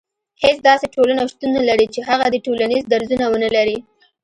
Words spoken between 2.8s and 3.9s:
درځونه ونلري